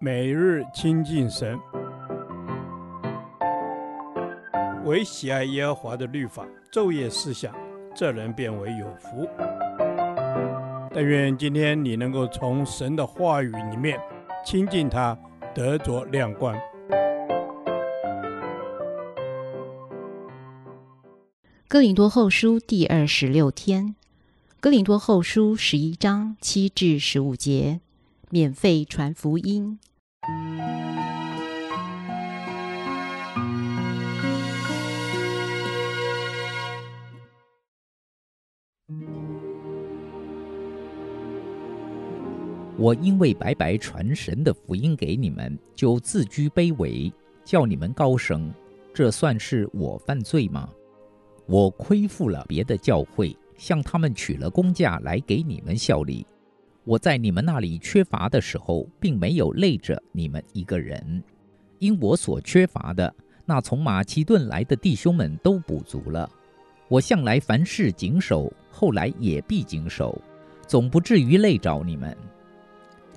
[0.00, 1.58] 每日亲近神，
[4.84, 7.54] 唯喜爱耶和华的律法，昼夜思想，
[7.94, 9.28] 这人便为有福。
[10.92, 13.98] 但愿今天你能够从神的话语里面
[14.44, 15.18] 亲近他，
[15.54, 16.56] 得着亮光。
[21.66, 23.96] 哥林多后书第二十六天，
[24.60, 27.80] 哥林多后书十一章七至十五节，
[28.34, 29.78] 免费传福音。
[42.76, 47.12] 我因为白白传神的福音给你们，就自居卑微，
[47.44, 48.52] 叫你们高升，
[48.92, 50.68] 这算是我犯罪吗？
[51.46, 56.26] 我亏负了别的教会，向他们取了工价来给你们效力。
[56.84, 61.22] 我在你们那里缺乏的时候，并没有累着你们一个人，
[61.78, 63.12] 因我所缺乏的，
[63.46, 66.28] 那从马其顿来的弟兄们都补足了。
[66.88, 70.20] 我向来凡事谨守，后来也必谨守，
[70.66, 72.14] 总不至于累着你们。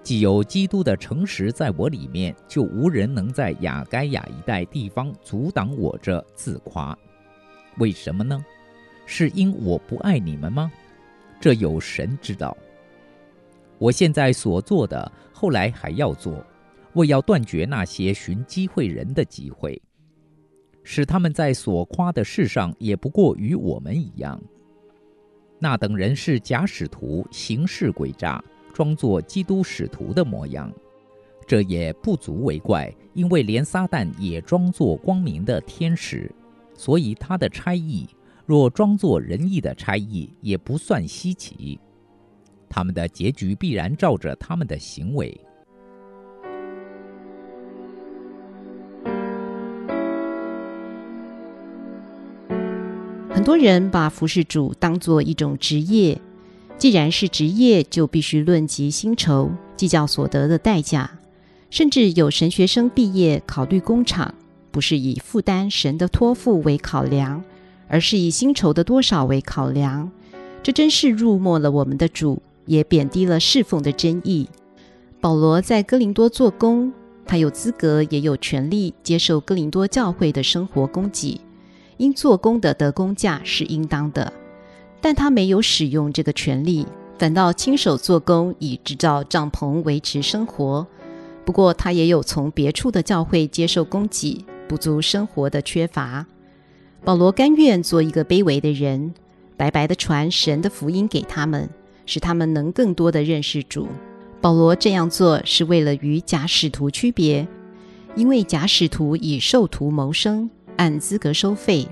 [0.00, 6.96] 既有基督的诚实在我里面，就无人能在亚该亚一带地方阻挡我这自夸。
[7.78, 8.44] 为什么呢？
[9.04, 10.70] 是因我不爱你们吗？
[11.40, 12.56] 这有神知道。
[13.78, 16.44] 我现在所做的，后来还要做，
[16.94, 19.80] 为要断绝那些寻机会人的机会，
[20.82, 24.40] 使他们在所夸的事上也不过与我们一样。
[25.58, 30.72] 那等人是假使徒，行事诡诈，装作基督使徒的模样，
[31.46, 36.30] 这也不足为怪，因为连撒旦也装作光明的天使，
[36.74, 38.06] 所以他的差役
[38.44, 41.80] 若装作仁义的差役，也不算稀奇。
[42.76, 45.40] 他们的结局必然照着他们的行为。
[53.30, 56.20] 很多人把服侍主当作一种职业，
[56.76, 61.10] 既然是职业，就必须论及薪酬，计较所得的代价。
[61.70, 64.34] 甚至有神学生毕业考虑工厂，
[64.70, 67.42] 不是以负担神的托付为考量，
[67.88, 70.12] 而是以薪酬的多少为考量。
[70.62, 72.42] 这真是辱没了我们的主。
[72.66, 74.48] 也贬低了侍奉的真意。
[75.20, 76.92] 保罗在哥林多做工，
[77.24, 81.40] 他有资格也有权利接受哥林多教会的生活供给，
[81.96, 84.32] 因做工的得工价是应当的。
[85.00, 86.86] 但他没有使用这个权利，
[87.18, 90.86] 反倒亲手做工以制造帐篷维持生活。
[91.44, 96.26] 不过他也有从别处的教会接受供给，补足生活的缺乏。
[97.04, 99.14] 保罗甘愿做一个卑微的人，
[99.56, 101.70] 白白的传神的福音给他们。
[102.06, 103.86] 使他们能更多地认识主。
[104.40, 107.46] 保罗这样做是为了与假使徒区别，
[108.14, 111.88] 因为假使徒以授徒谋生，按资格收费，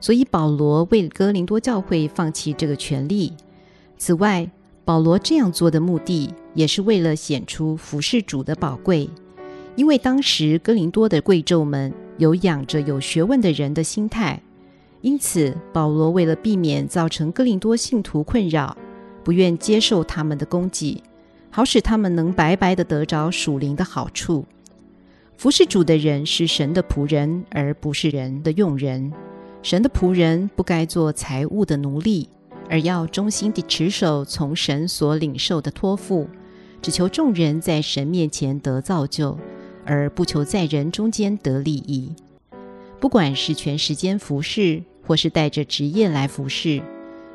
[0.00, 3.32] 所以保罗为哥林多教会放弃这个权利。
[3.96, 4.50] 此外，
[4.84, 9.08] 保罗这样做的目的也是为了显出服侍主的宝贵，
[9.76, 14.42] 因为当时哥林多的贵胄们有养着有学问的人的心态，
[15.02, 18.76] 因此保罗为了避免造成哥林多信徒困扰。
[19.24, 21.02] 不愿接受他们的供给，
[21.50, 24.44] 好使他们能白白的得着属灵的好处。
[25.36, 29.12] 服侍主的人是神的仆人，而不是人的用人。
[29.62, 32.28] 神的仆人不该做财物的奴隶，
[32.68, 36.28] 而要忠心地持守从神所领受的托付，
[36.80, 39.38] 只求众人在神面前得造就，
[39.84, 42.12] 而不求在人中间得利益。
[43.00, 46.82] 不管是全时间服侍，或是带着职业来服侍。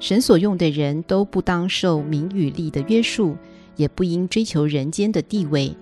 [0.00, 3.36] 神所用的人都不当受名与利的约束，
[3.76, 5.76] 也不应追求人间的地位，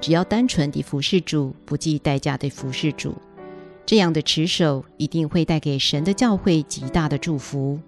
[0.00, 3.14] 只要单纯地服侍主，不计代价地服侍主。
[3.84, 7.78] 这样的持守一定会带给神的教会极大的祝福。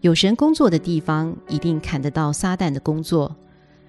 [0.00, 3.34] 有神工作的地方，一定看得到撒旦的工作。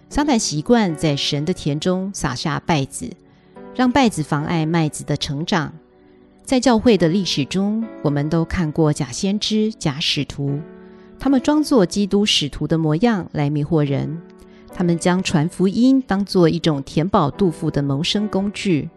[0.10, 3.12] 撒旦习惯在神的田中撒下稗子，
[3.76, 5.74] 让稗子妨碍麦子的成长。
[6.44, 10.60] 在教会的历史中，我们都看过假先知、假使徒。
[11.20, 14.22] 他们装作基督使徒的模样来迷惑人，
[14.74, 18.90] 他们将传福音当作一种填饱肚腹的谋生工具。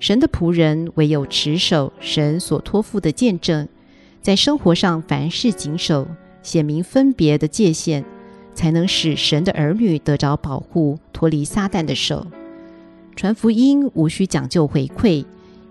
[0.00, 3.68] 神的仆人唯有持守神所托付的见证，
[4.20, 6.08] 在生活上凡事谨守，
[6.42, 8.04] 显明分别的界限，
[8.52, 12.26] 才能使神的儿女得着保护，脱离撒旦的手。
[13.14, 15.24] 传福音无需讲究回馈，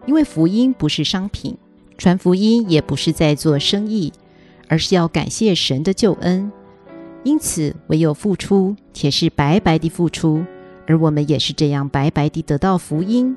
[0.05, 1.57] 因为福音不是商品，
[1.97, 4.13] 传福音也不是在做生意。
[4.71, 6.49] 而是要感谢神的救恩，
[7.25, 10.45] 因此唯有付出，且是白白的付出，
[10.87, 13.35] 而我们也是这样白白的得到福音。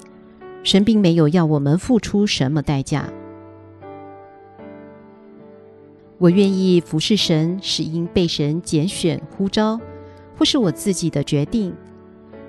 [0.63, 3.13] 神并没有要我们付出什么代价。
[6.19, 9.81] 我愿意服侍神，是因被神拣选呼召，
[10.39, 11.75] 或是我自己的决定。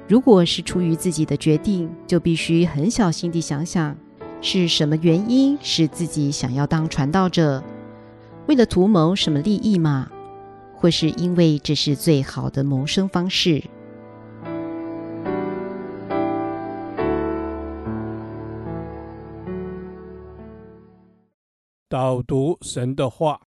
[0.08, 3.98] 如果是出于自己的决定，就必须很小心地想想，
[4.42, 7.64] 是什么原因使自己想要当传道者？
[8.48, 10.12] 为了图谋什么利益吗？
[10.76, 13.64] 或是因为这是最好的谋生方式？
[21.90, 23.42] 导读神的话。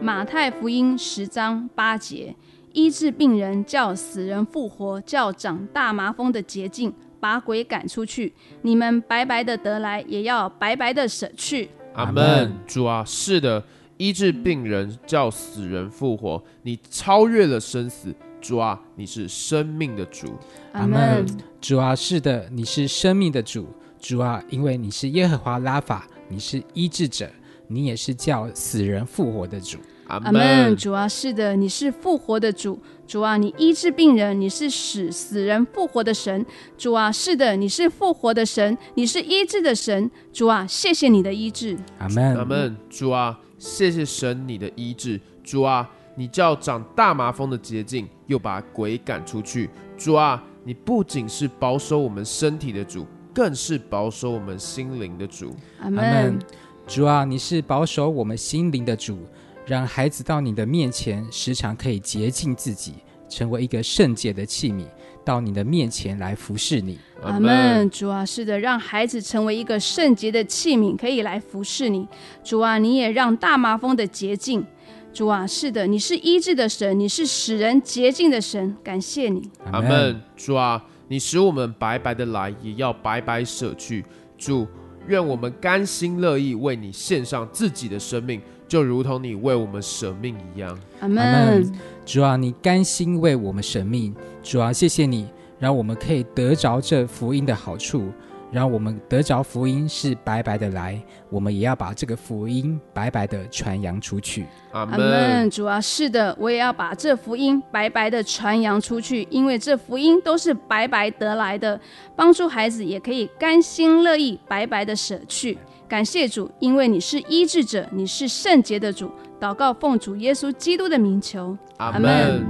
[0.00, 2.36] 马太福音十章八节，
[2.72, 8.32] 医治病人，叫死人复活，叫长大麻风的洁净，把鬼赶出去。
[8.62, 11.68] 你们白白的得来，也要白白的舍去。
[11.94, 12.52] 阿门。
[12.66, 13.62] 主啊，是的，
[13.96, 16.42] 医治病人，叫死人复活。
[16.62, 20.38] 你超越了生死，主啊，你是生命的主。
[20.72, 21.26] 阿门。
[21.60, 23.66] 主啊，是的，你是生命的主。
[24.00, 27.28] 主啊，因为你是耶和华拉法，你是医治者。
[27.70, 29.76] 你也是叫死人复活的主，
[30.08, 30.76] 阿门。
[30.76, 32.78] 主啊，是的，你是复活的主。
[33.06, 36.44] 主啊，你医治病人，你是使死人复活的神。
[36.76, 40.10] 主啊，是的，你是复活的神，你是医治的神。
[40.32, 42.36] 主啊，谢谢你的医治，阿门。
[42.36, 42.76] 阿门。
[42.90, 45.18] 主啊，谢谢神你的医治。
[45.42, 49.70] 主啊，你叫长大麻风的捷径，又把鬼赶出去。
[49.96, 56.38] 主啊，你不仅是保守我们身体的主，更是保守我们心灵的主，阿门。
[56.86, 59.18] 主啊，你是保守我们心灵的主，
[59.68, 62.94] 让孩子到你的面前，时常可以洁净自己，
[63.28, 64.86] 成为一个圣洁的器皿，
[65.22, 66.98] 到你的面前来服侍你。
[67.22, 67.88] 阿门。
[67.90, 72.08] 主啊，是的，让孩子成为一个圣洁的器皿，可以来服侍你。
[72.42, 74.64] 主啊，你也让大麻风的洁净。
[75.12, 79.50] 主啊，是的，你是医治的神，你是使人洁净的神，感谢你。
[79.70, 80.18] 阿门。
[80.34, 84.02] 主啊，你使我们白白的来，也要白白舍去。
[84.38, 84.66] 主。
[85.06, 90.78] 愿我们甘心乐意为你献上自己的生命，就如同你为我们舍命一样。
[91.00, 91.72] 阿门。
[92.04, 94.14] 主啊，你甘心为我们舍命。
[94.42, 95.26] 主啊，谢谢你，
[95.58, 98.12] 让我们可以得着这福音的好处。
[98.50, 100.98] 让我们得着福音是白白的来，
[101.28, 104.46] 我们也要把这个福音白白的传扬出去。
[104.72, 105.50] 阿门。
[105.50, 111.78] 主啊，是的，我也要把这福音白白的传扬出去，因为这福音都是白白得来的，
[112.16, 115.58] 帮助孩子也可以甘心乐意白白的舍去。
[115.88, 119.10] 感谢主，因为你是医治者，你是圣洁的主。
[119.40, 121.56] 祷告奉主耶稣基督的名求。
[121.78, 122.44] 阿门。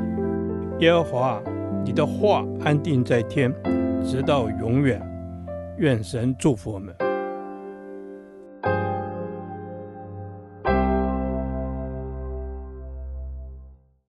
[0.80, 1.40] 耶和华，
[1.84, 3.54] 你的话安定在天，
[4.04, 5.00] 直到永远。
[5.76, 6.92] 愿神祝福我们。